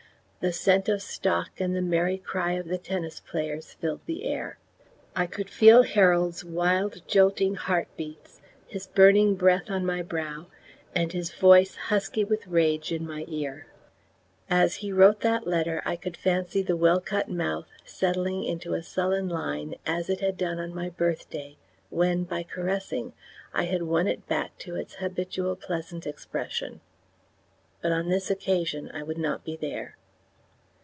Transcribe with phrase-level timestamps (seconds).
[0.43, 4.57] The scent of stock and the merry cry of the tennis players filled the air.
[5.15, 10.47] I could feel Harold's wild jolting heart beats, his burning breath on my brow,
[10.95, 13.67] and his voice husky with rage in my ear.
[14.49, 18.81] As he wrote that letter I could fancy the well cut mouth settling into a
[18.81, 21.55] sullen line, as it had done on my birthday
[21.91, 23.13] when, by caressing,
[23.53, 26.81] I had won it back to its habitual pleasant expression;
[27.81, 29.97] but on this occasion I would not be there.